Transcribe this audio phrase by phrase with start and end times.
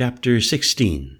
[0.00, 1.18] Chapter 16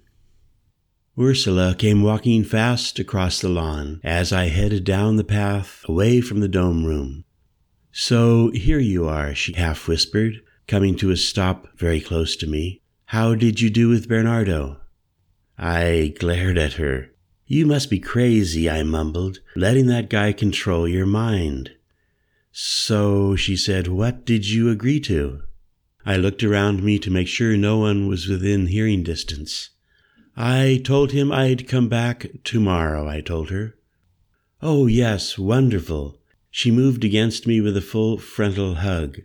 [1.19, 6.39] Ursula came walking fast across the lawn as I headed down the path away from
[6.39, 7.25] the dome room.
[7.91, 12.81] So here you are, she half whispered, coming to a stop very close to me.
[13.07, 14.77] How did you do with Bernardo?
[15.59, 17.11] I glared at her.
[17.47, 21.73] You must be crazy, I mumbled, letting that guy control your mind.
[22.53, 25.43] So, she said, what did you agree to?
[26.09, 29.69] I looked around me to make sure no one was within hearing distance.
[30.39, 33.75] I told him I'd come back tomorrow, I told her.
[34.63, 36.19] Oh, yes, wonderful.
[36.51, 39.19] She moved against me with a full frontal hug.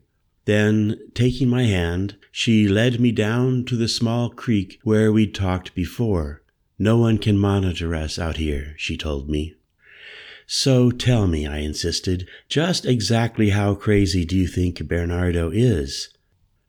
[0.43, 5.73] Then, taking my hand, she led me down to the small creek where we'd talked
[5.73, 6.43] before.
[6.77, 9.55] No one can monitor us out here, she told me.
[10.45, 16.09] So tell me, I insisted, just exactly how crazy do you think Bernardo is?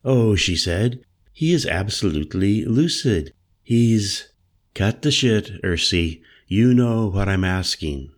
[0.05, 3.33] Oh, she said, he is absolutely lucid.
[3.63, 4.29] He's.
[4.75, 6.21] Cut the shit, Ursie.
[6.47, 8.11] You know what I'm asking.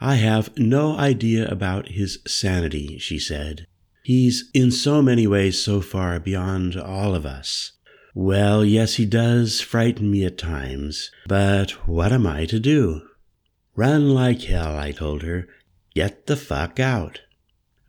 [0.00, 3.66] I have no idea about his sanity, she said.
[4.02, 7.72] He's in so many ways so far beyond all of us.
[8.14, 13.02] Well, yes, he does frighten me at times, but what am I to do?
[13.74, 15.48] Run like hell, I told her.
[15.94, 17.20] Get the fuck out.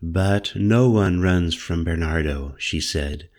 [0.06, 3.30] But no one runs from Bernardo, she said.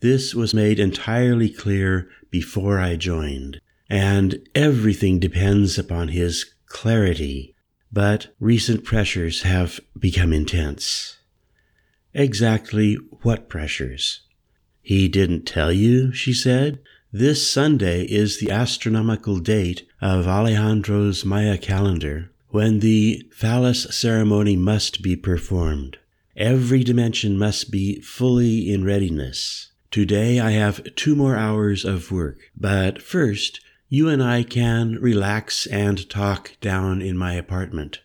[0.00, 7.54] This was made entirely clear before I joined, and everything depends upon his clarity.
[7.92, 11.18] But recent pressures have become intense.
[12.14, 14.22] Exactly what pressures?
[14.80, 16.80] He didn't tell you, she said.
[17.12, 25.02] This Sunday is the astronomical date of Alejandro's Maya calendar when the phallus ceremony must
[25.02, 25.98] be performed.
[26.36, 29.70] Every dimension must be fully in readiness.
[29.92, 35.66] Today I have two more hours of work, but first you and I can relax
[35.66, 38.00] and talk down in my apartment.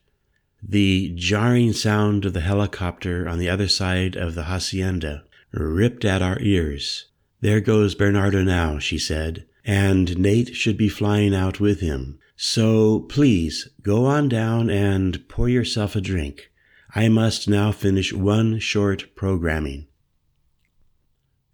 [0.62, 6.22] The jarring sound of the helicopter on the other side of the hacienda ripped at
[6.22, 7.08] our ears.
[7.42, 12.20] There goes Bernardo now, she said, and Nate should be flying out with him.
[12.36, 16.52] So please go on down and pour yourself a drink.
[16.96, 19.88] I must now finish one short programming.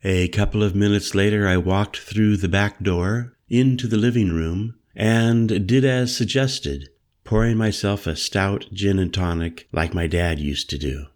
[0.03, 4.75] A couple of minutes later, I walked through the back door into the living room
[4.95, 6.90] and did as suggested,
[7.24, 11.07] pouring myself a stout gin and tonic like my dad used to do.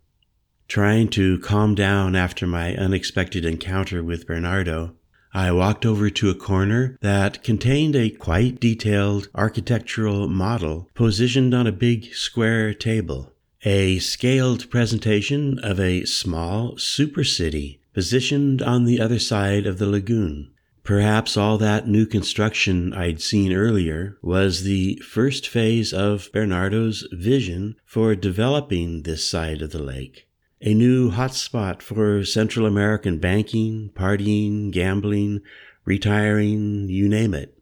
[0.67, 4.95] Trying to calm down after my unexpected encounter with Bernardo,
[5.33, 11.67] I walked over to a corner that contained a quite detailed architectural model positioned on
[11.67, 13.33] a big square table.
[13.65, 19.85] A scaled presentation of a small super city positioned on the other side of the
[19.85, 20.51] lagoon.
[20.85, 27.75] Perhaps all that new construction I'd seen earlier was the first phase of Bernardo's vision
[27.85, 30.25] for developing this side of the lake
[30.61, 35.41] a new hotspot for Central American banking, partying, gambling,
[35.83, 37.58] retiring, you name it.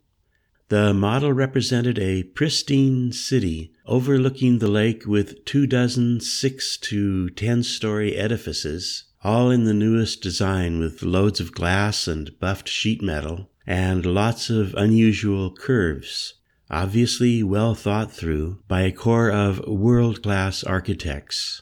[0.69, 7.63] The model represented a pristine city overlooking the lake with two dozen six to ten
[7.63, 13.49] story edifices, all in the newest design with loads of glass and buffed sheet metal
[13.65, 16.33] and lots of unusual curves,
[16.69, 21.61] obviously well thought through by a corps of world class architects.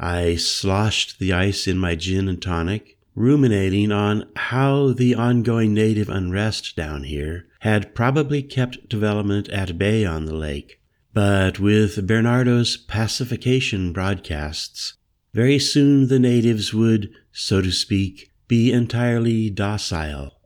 [0.00, 6.08] I sloshed the ice in my gin and tonic, ruminating on how the ongoing native
[6.08, 10.80] unrest down here had probably kept development at bay on the lake.
[11.14, 14.94] But with Bernardo's pacification broadcasts,
[15.32, 20.40] very soon the natives would, so to speak, be entirely docile.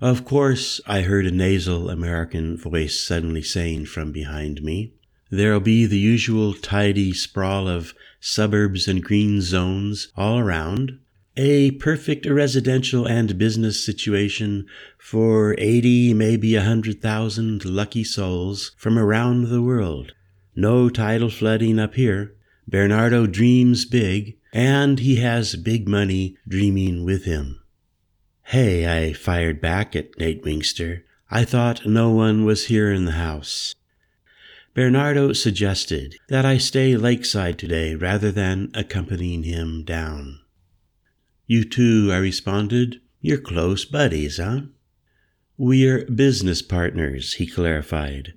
[0.00, 4.94] Of course, I heard a nasal American voice suddenly saying from behind me,
[5.28, 11.00] There'll be the usual tidy sprawl of suburbs and green zones all around.
[11.36, 14.68] A perfect residential and business situation
[14.98, 20.12] for 80, maybe a 100,000 lucky souls from around the world.
[20.54, 22.36] No tidal flooding up here.
[22.68, 27.60] Bernardo dreams big, and he has big money dreaming with him.
[28.44, 31.02] Hey, I fired back at Nate Wingster.
[31.32, 33.74] I thought no one was here in the house.
[34.72, 40.38] Bernardo suggested that I stay lakeside today rather than accompanying him down.
[41.46, 43.00] You two, I responded.
[43.20, 44.62] You're close buddies, huh?
[45.56, 48.34] We're business partners, he clarified.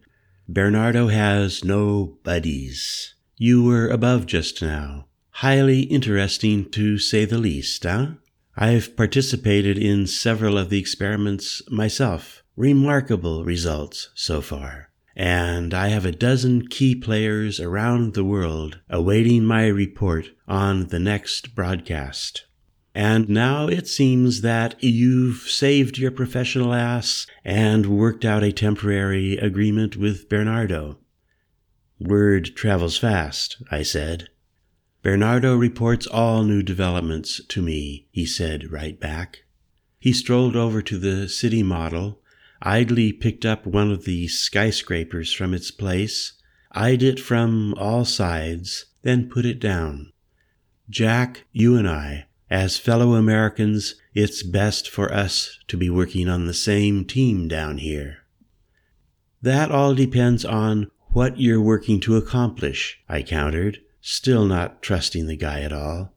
[0.50, 3.16] Bernardo has no buddies.
[3.38, 5.08] You were above just now.
[5.32, 8.14] Highly interesting to say the least, huh?
[8.56, 12.44] I've participated in several of the experiments myself.
[12.56, 14.90] Remarkable results so far.
[15.16, 21.00] And I have a dozen key players around the world awaiting my report on the
[21.00, 22.47] next broadcast.
[22.98, 29.38] And now it seems that you've saved your professional ass and worked out a temporary
[29.38, 30.98] agreement with Bernardo.
[32.00, 34.30] Word travels fast, I said.
[35.04, 39.44] Bernardo reports all new developments to me, he said right back.
[40.00, 42.20] He strolled over to the city model,
[42.64, 46.34] idly picked up one of the skyscrapers from its place,
[46.72, 50.14] eyed it from all sides, then put it down.
[50.90, 56.46] Jack, you and I, as fellow Americans, it's best for us to be working on
[56.46, 58.20] the same team down here.
[59.42, 65.36] That all depends on what you're working to accomplish, I countered still not trusting the
[65.36, 66.14] guy at all.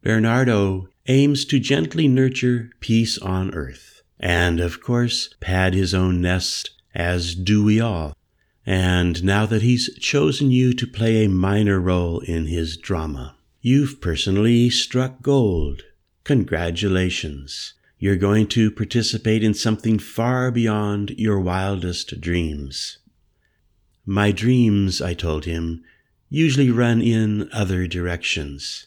[0.00, 6.70] Bernardo aims to gently nurture peace on earth, and of course, pad his own nest,
[6.94, 8.16] as do we all.
[8.64, 14.00] And now that he's chosen you to play a minor role in his drama, you've
[14.00, 15.82] personally struck gold.
[16.24, 17.74] Congratulations.
[17.98, 22.98] You're going to participate in something far beyond your wildest dreams.
[24.06, 25.84] My dreams, I told him,
[26.30, 28.86] usually run in other directions.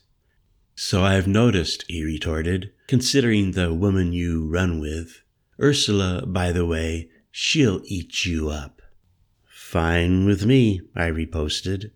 [0.76, 5.22] So I've noticed, he retorted, considering the woman you run with.
[5.62, 8.82] Ursula, by the way, she'll eat you up.
[9.48, 11.92] Fine with me, I reposted.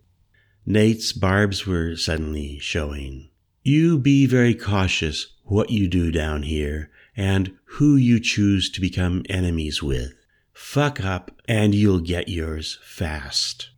[0.70, 3.30] Nate's barbs were suddenly showing.
[3.62, 9.24] You be very cautious what you do down here and who you choose to become
[9.30, 10.12] enemies with.
[10.52, 13.70] Fuck up and you'll get yours fast.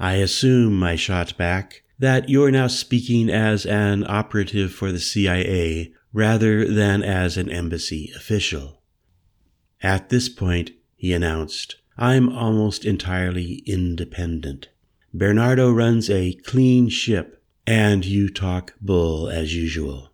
[0.00, 5.92] I assume, I shot back, that you're now speaking as an operative for the CIA
[6.12, 8.82] rather than as an embassy official.
[9.80, 14.70] At this point, he announced, I'm almost entirely independent.
[15.12, 20.12] Bernardo runs a clean ship, and you talk bull as usual.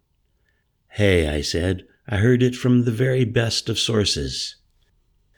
[0.89, 4.57] Hey, I said, I heard it from the very best of sources.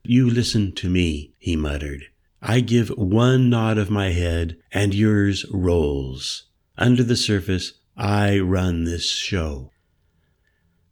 [0.05, 2.05] You listen to me, he muttered.
[2.40, 6.44] I give one nod of my head, and yours rolls.
[6.76, 9.72] Under the surface, I run this show.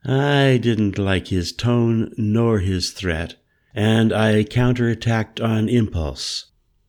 [0.04, 3.36] I didn't like his tone nor his threat,
[3.74, 6.46] and I counterattacked on impulse.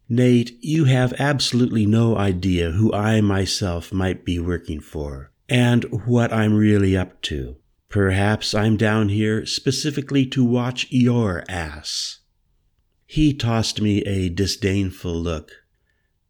[0.09, 6.31] Nate, you have absolutely no idea who I myself might be working for, and what
[6.31, 7.57] I'm really up to.
[7.89, 12.19] Perhaps I'm down here specifically to watch your ass.
[13.05, 15.51] He tossed me a disdainful look.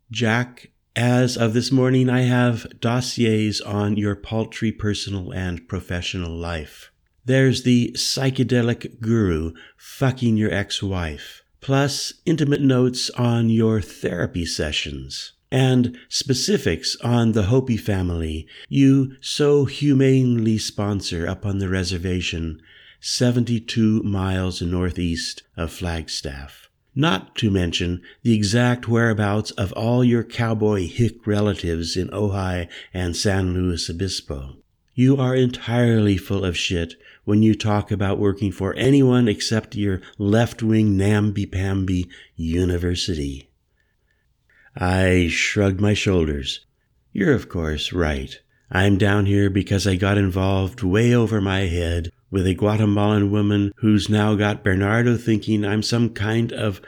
[0.10, 6.92] Jack, as of this morning, I have dossiers on your paltry personal and professional life.
[7.26, 15.34] There's the psychedelic guru fucking your ex wife, plus intimate notes on your therapy sessions,
[15.52, 22.62] and specifics on the Hopi family you so humanely sponsor up on the reservation
[23.00, 26.68] 72 miles northeast of Flagstaff
[26.98, 33.16] not to mention the exact whereabouts of all your cowboy hick relatives in Ojai and
[33.16, 34.58] San Luis Obispo.
[34.96, 36.96] You are entirely full of shit
[37.28, 42.08] when you talk about working for anyone except your left wing namby-pamby
[42.38, 43.50] university.
[44.78, 46.66] I shrugged my shoulders.
[47.12, 48.34] You're, of course, right.
[48.72, 53.74] I'm down here because I got involved way over my head with a Guatemalan woman
[53.76, 56.80] who's now got Bernardo thinking I'm some kind of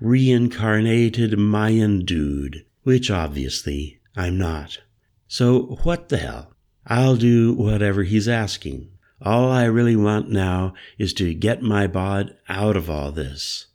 [0.00, 4.80] reincarnated Mayan dude, which obviously I'm not.
[5.28, 6.54] So what the hell?
[6.84, 8.90] I'll do whatever he's asking.
[9.22, 13.66] All I really want now is to get my bod out of all this.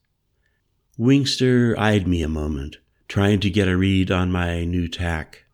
[1.00, 5.46] Wingster eyed me a moment, trying to get a read on my new tack.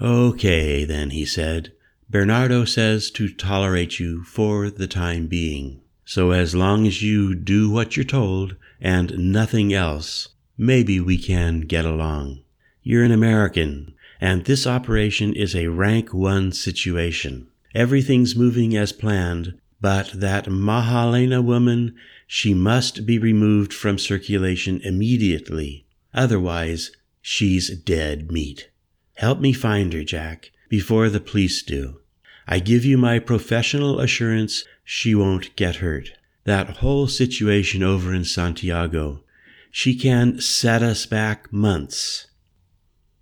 [0.00, 1.72] Okay, then, he said.
[2.08, 5.82] Bernardo says to tolerate you for the time being.
[6.06, 11.60] So as long as you do what you're told and nothing else, maybe we can
[11.60, 12.40] get along.
[12.82, 17.48] You're an American, and this operation is a rank one situation.
[17.78, 21.94] Everything's moving as planned, but that Mahalena woman,
[22.26, 25.86] she must be removed from circulation immediately.
[26.12, 26.90] Otherwise,
[27.22, 28.68] she's dead meat.
[29.14, 32.00] Help me find her, Jack, before the police do.
[32.48, 36.10] I give you my professional assurance she won't get hurt.
[36.42, 39.22] That whole situation over in Santiago,
[39.70, 42.26] she can set us back months.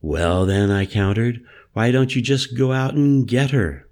[0.01, 1.45] Well, then, I countered,
[1.75, 3.86] why don't you just go out and get her?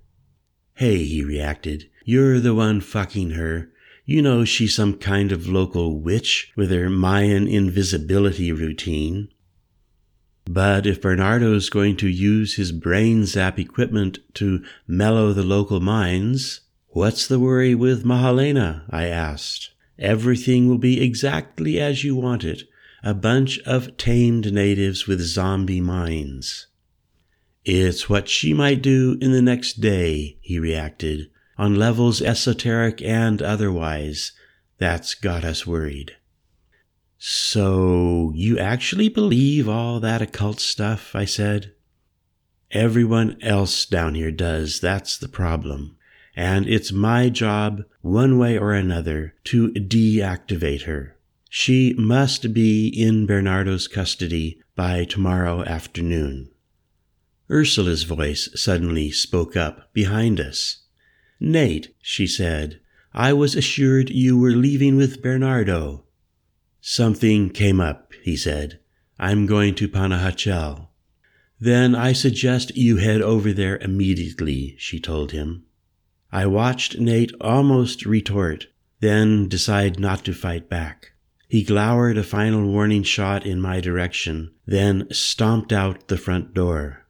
[0.75, 3.71] Hey, he reacted, you're the one fucking her.
[4.05, 9.29] You know she's some kind of local witch with her Mayan invisibility routine.
[10.45, 16.61] But if Bernardo's going to use his brain zap equipment to mellow the local minds,
[16.89, 18.83] what's the worry with Mahalena?
[18.91, 19.71] I asked.
[19.99, 22.65] Everything will be exactly as you want it
[23.05, 26.69] a bunch of tamed natives with zombie minds.
[27.65, 33.41] It's what she might do in the next day, he reacted, on levels esoteric and
[33.41, 34.33] otherwise.
[34.79, 36.17] That's got us worried.
[37.17, 41.15] So, you actually believe all that occult stuff?
[41.15, 41.73] I said.
[42.71, 45.97] Everyone else down here does, that's the problem.
[46.37, 51.17] And it's my job, one way or another, to deactivate her.
[51.49, 56.51] She must be in Bernardo's custody by tomorrow afternoon.
[57.51, 60.85] Ursula's voice suddenly spoke up behind us.
[61.39, 62.81] Nate, she said,
[63.13, 66.05] I was assured you were leaving with Bernardo.
[66.81, 68.81] Something came up, he said.
[69.19, 70.89] I'm going to Panajachel.
[71.61, 75.65] Then I suggest you head over there immediately, she told him.
[76.33, 78.67] I watched Nate almost retort,
[79.01, 81.13] then decide not to fight back.
[81.47, 87.04] He glowered a final warning shot in my direction, then stomped out the front door.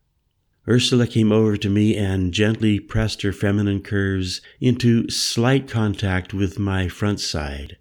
[0.66, 6.59] Ursula came over to me and gently pressed her feminine curves into slight contact with
[6.59, 7.76] my front side.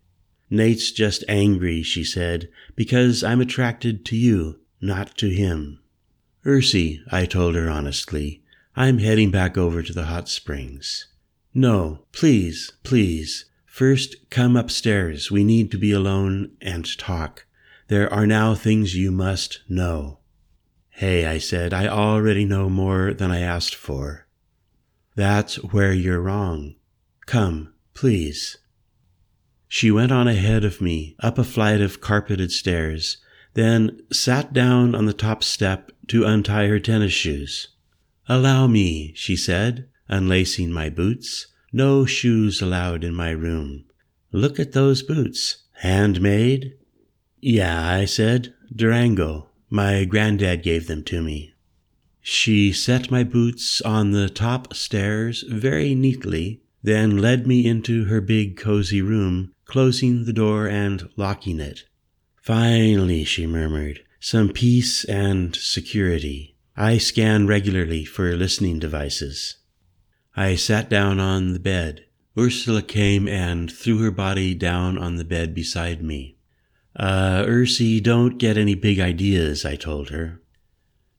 [0.50, 5.80] Nate's just angry, she said, because I'm attracted to you, not to him.
[6.46, 8.44] Ursie, I told her honestly,
[8.76, 11.08] I'm heading back over to the hot springs.
[11.54, 15.32] No, please, please, First, come upstairs.
[15.32, 17.48] We need to be alone and talk.
[17.88, 20.20] There are now things you must know.
[20.96, 24.28] Hey, I said, I already know more than I asked for.
[25.16, 26.76] That's where you're wrong.
[27.26, 28.58] Come, please.
[29.68, 33.18] She went on ahead of me, up a flight of carpeted stairs,
[33.56, 37.70] then sat down on the top step to untie her tennis shoes.
[38.30, 41.48] Allow me, she said, unlacing my boots.
[41.72, 43.86] No shoes allowed in my room.
[44.32, 45.64] Look at those boots.
[45.78, 46.76] Handmade?
[47.42, 48.54] Yeah, I said.
[48.76, 49.50] Durango.
[49.76, 51.56] My granddad gave them to me.
[52.22, 58.22] She set my boots on the top stairs very neatly, then led me into her
[58.22, 61.86] big cozy room, closing the door and locking it.
[62.40, 66.56] Finally, she murmured, some peace and security.
[66.78, 69.56] I scan regularly for listening devices.
[70.36, 72.06] I sat down on the bed.
[72.38, 76.38] Ursula came and threw her body down on the bed beside me.
[76.96, 80.42] Uh, Ursie, don't get any big ideas, I told her.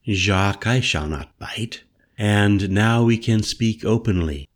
[0.08, 1.82] Jacques, I shall not bite.
[2.16, 4.48] And now we can speak openly.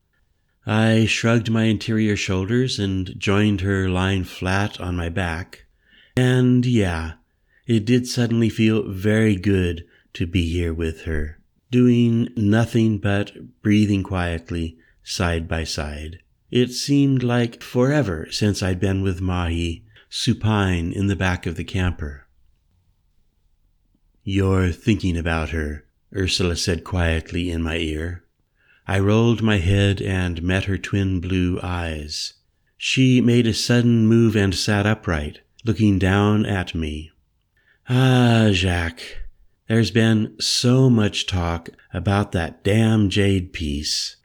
[0.66, 5.64] I shrugged my interior shoulders and joined her lying flat on my back.
[6.16, 7.14] And yeah,
[7.66, 9.84] it did suddenly feel very good
[10.14, 11.38] to be here with her
[11.70, 13.32] doing nothing but
[13.62, 16.20] breathing quietly side by side.
[16.50, 21.64] It seemed like forever since I'd been with Mahi, supine in the back of the
[21.64, 22.26] camper.
[24.22, 28.24] You're thinking about her, Ursula said quietly in my ear.
[28.86, 32.34] I rolled my head and met her twin blue eyes.
[32.76, 37.10] She made a sudden move and sat upright, looking down at me.
[37.88, 39.18] Ah, Jacques,
[39.66, 44.16] there's been so much talk about that damn Jade piece.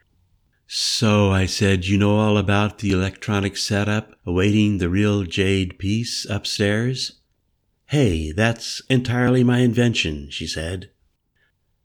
[0.75, 6.25] So I said, You know all about the electronic setup awaiting the real Jade piece
[6.27, 7.19] upstairs?
[7.85, 10.89] Hey, that's entirely my invention, she said.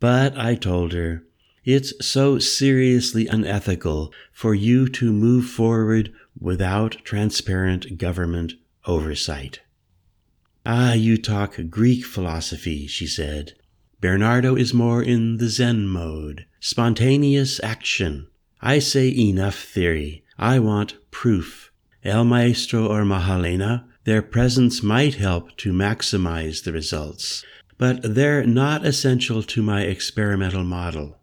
[0.00, 1.22] But I told her,
[1.66, 8.54] it's so seriously unethical for you to move forward without transparent government
[8.86, 9.60] oversight.
[10.64, 13.52] Ah, you talk Greek philosophy, she said.
[14.00, 18.28] Bernardo is more in the Zen mode, spontaneous action.
[18.60, 20.24] I say enough theory.
[20.38, 21.70] I want proof.
[22.04, 27.44] El Maestro or Mahalena, their presence might help to maximize the results,
[27.76, 31.18] but they're not essential to my experimental model.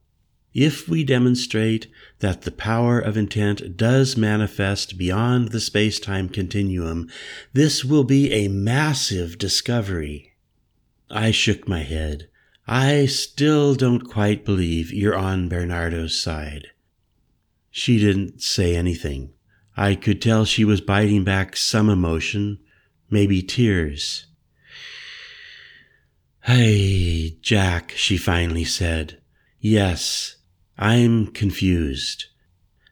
[0.53, 1.87] If we demonstrate
[2.19, 7.09] that the power of intent does manifest beyond the space time continuum,
[7.51, 10.33] this will be a massive discovery.
[11.09, 12.29] I shook my head.
[12.67, 16.67] I still don't quite believe you're on Bernardo's side.
[17.77, 19.33] She didn't say anything.
[19.75, 22.59] I could tell she was biting back some emotion,
[23.09, 24.27] maybe tears.
[26.43, 29.19] Hey, Jack, she finally said.
[29.59, 30.37] Yes,
[30.77, 32.27] I'm confused.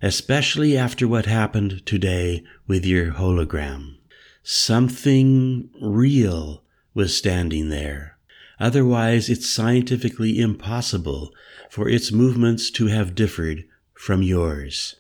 [0.04, 3.96] especially after what happened today with your hologram.
[4.44, 6.62] Something real
[6.94, 8.18] was standing there.
[8.60, 11.32] Otherwise, it's scientifically impossible
[11.70, 13.64] for its movements to have differed
[14.04, 14.98] from yours.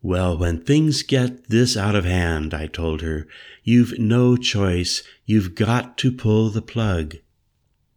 [0.00, 3.26] Well, when things get this out of hand, I told her,
[3.62, 5.02] you've no choice.
[5.26, 7.16] You've got to pull the plug.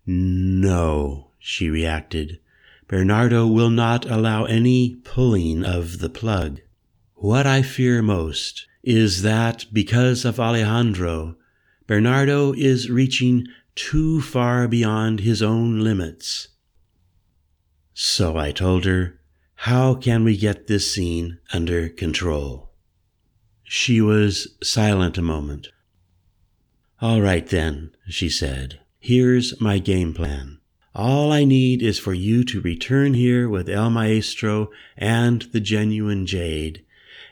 [0.06, 2.42] No, she reacted.
[2.90, 6.60] Bernardo will not allow any pulling of the plug.
[7.16, 11.38] What I fear most is that because of Alejandro,
[11.88, 16.50] Bernardo is reaching too far beyond his own limits.
[17.94, 19.22] So I told her,
[19.56, 22.72] how can we get this scene under control?
[23.64, 25.70] She was silent a moment.
[27.02, 28.80] All right then, she said.
[29.00, 30.60] Here's my game plan.
[30.96, 36.26] All I need is for you to return here with El Maestro and the genuine
[36.26, 36.86] jade,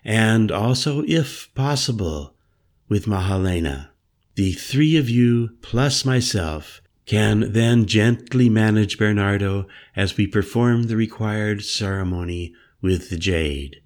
[0.03, 2.33] and also, if possible,
[2.89, 3.89] with Mahalena.
[4.35, 10.95] The three of you, plus myself, can then gently manage Bernardo as we perform the
[10.95, 13.81] required ceremony with the jade.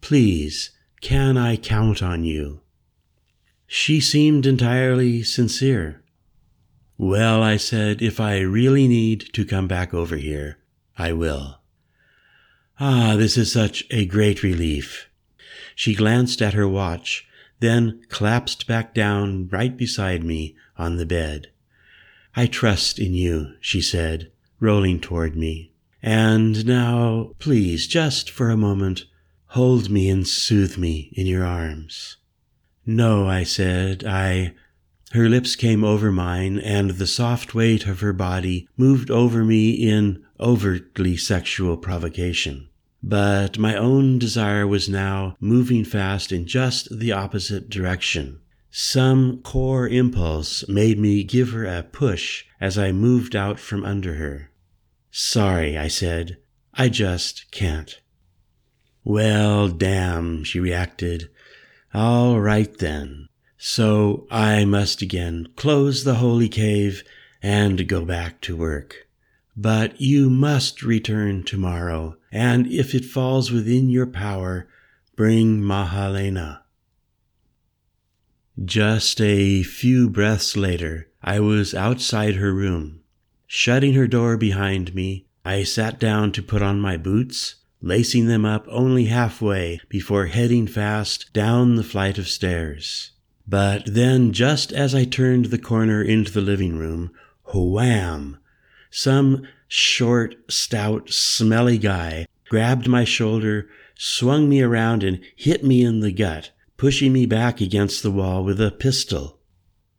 [0.00, 0.70] Please,
[1.00, 2.60] can I count on you?
[3.66, 6.02] She seemed entirely sincere.
[6.98, 10.58] Well, I said, if I really need to come back over here,
[10.96, 11.60] I will.
[12.80, 15.08] Ah, this is such a great relief.
[15.74, 17.26] She glanced at her watch,
[17.60, 21.50] then collapsed back down right beside me on the bed.
[22.38, 25.72] I trust in you, she said, rolling toward me.
[26.02, 29.06] And now, please, just for a moment,
[29.46, 32.18] hold me and soothe me in your arms.
[32.84, 34.52] No, I said, I.
[35.12, 39.70] Her lips came over mine, and the soft weight of her body moved over me
[39.70, 42.68] in overtly sexual provocation.
[43.02, 48.40] But my own desire was now moving fast in just the opposite direction.
[48.78, 54.16] Some core impulse made me give her a push as I moved out from under
[54.16, 54.50] her.
[55.10, 56.36] Sorry, I said.
[56.74, 57.98] I just can't.
[59.02, 61.30] Well, damn, she reacted.
[61.94, 63.30] All right then.
[63.56, 67.02] So I must again close the holy cave
[67.42, 69.08] and go back to work.
[69.56, 74.68] But you must return tomorrow, and if it falls within your power,
[75.16, 76.60] bring Mahalena.
[78.64, 83.00] Just a few breaths later, I was outside her room.
[83.46, 88.46] Shutting her door behind me, I sat down to put on my boots, lacing them
[88.46, 93.10] up only halfway before heading fast down the flight of stairs.
[93.46, 97.10] But then, just as I turned the corner into the living room,
[97.52, 98.38] wham!
[98.90, 106.00] Some short, stout, smelly guy grabbed my shoulder, swung me around, and hit me in
[106.00, 109.38] the gut pushing me back against the wall with a pistol.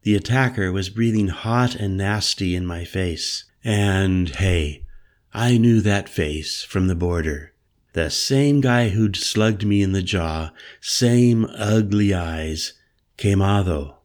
[0.03, 3.45] The attacker was breathing hot and nasty in my face.
[3.63, 4.85] And hey,
[5.33, 7.53] I knew that face from the border.
[7.93, 12.73] The same guy who'd slugged me in the jaw, same ugly eyes.
[13.17, 13.95] Quemado.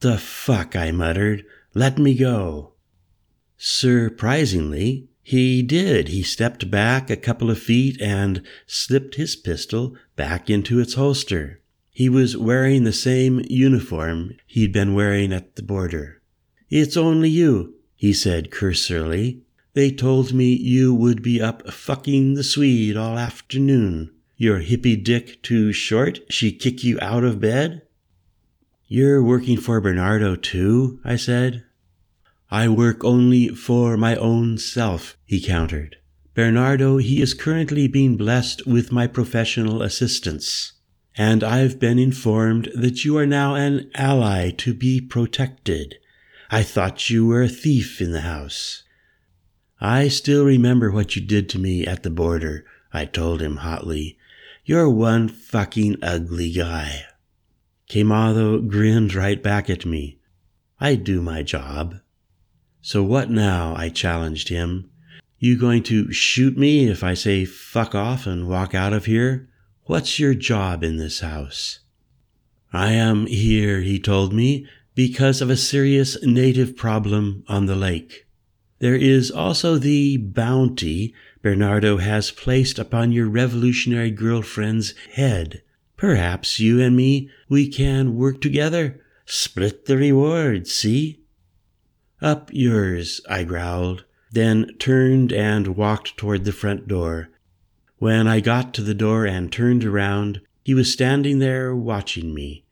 [0.00, 1.44] The fuck, I muttered.
[1.74, 2.72] Let me go.
[3.56, 6.08] Surprisingly, he did.
[6.08, 11.60] He stepped back a couple of feet and slipped his pistol back into its holster.
[11.94, 16.22] He was wearing the same uniform he'd been wearing at the border.
[16.70, 19.42] It's only you, he said cursorily.
[19.74, 24.10] They told me you would be up fucking the Swede all afternoon.
[24.38, 27.82] Your hippie dick too short, she kick you out of bed?
[28.88, 31.62] You're working for Bernardo too, I said.
[32.50, 35.96] I work only for my own self, he countered.
[36.32, 40.71] Bernardo, he is currently being blessed with my professional assistance
[41.16, 45.96] and I've been informed that you are now an ally to be protected.
[46.50, 48.82] I thought you were a thief in the house.
[49.80, 54.16] I still remember what you did to me at the border, I told him hotly.
[54.64, 57.04] You're one fucking ugly guy.
[57.90, 60.18] Quemado grinned right back at me.
[60.80, 61.96] I do my job.
[62.80, 63.74] So what now?
[63.76, 64.90] I challenged him.
[65.38, 69.48] You going to shoot me if I say fuck off and walk out of here?
[69.86, 71.80] What's your job in this house?
[72.72, 78.26] I am here, he told me, because of a serious native problem on the lake.
[78.78, 85.62] There is also the bounty Bernardo has placed upon your revolutionary girlfriend's head.
[85.96, 91.24] Perhaps you and me, we can work together, split the reward, see?
[92.20, 97.30] Up yours, I growled, then turned and walked toward the front door,
[98.02, 102.64] When I got to the door and turned around, he was standing there watching me.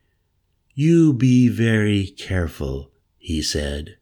[0.74, 3.96] You be very careful, he said.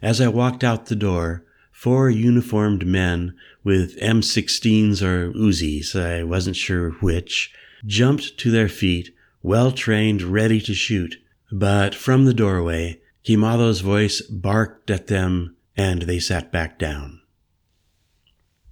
[0.00, 6.54] As I walked out the door, four uniformed men with M16s or Uzis, I wasn't
[6.54, 7.52] sure which,
[7.84, 9.12] jumped to their feet,
[9.42, 11.16] well trained, ready to shoot.
[11.50, 17.22] But from the doorway, Quemado's voice barked at them and they sat back down.